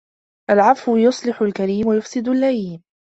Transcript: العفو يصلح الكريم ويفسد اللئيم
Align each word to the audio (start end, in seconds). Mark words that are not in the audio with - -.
العفو 0.49 0.97
يصلح 0.97 1.41
الكريم 1.41 1.87
ويفسد 1.87 2.27
اللئيم 2.27 2.81